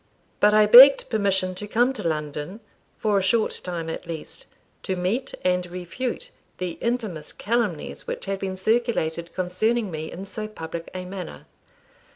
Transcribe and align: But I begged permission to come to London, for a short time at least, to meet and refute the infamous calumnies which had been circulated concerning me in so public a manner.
But 0.39 0.51
I 0.55 0.65
begged 0.65 1.07
permission 1.11 1.53
to 1.53 1.67
come 1.67 1.93
to 1.93 2.01
London, 2.01 2.59
for 2.97 3.19
a 3.19 3.21
short 3.21 3.61
time 3.63 3.87
at 3.87 4.07
least, 4.07 4.47
to 4.81 4.95
meet 4.95 5.35
and 5.45 5.63
refute 5.67 6.31
the 6.57 6.71
infamous 6.81 7.31
calumnies 7.31 8.07
which 8.07 8.25
had 8.25 8.39
been 8.39 8.55
circulated 8.57 9.31
concerning 9.35 9.91
me 9.91 10.11
in 10.11 10.25
so 10.25 10.47
public 10.47 10.89
a 10.95 11.05
manner. 11.05 11.45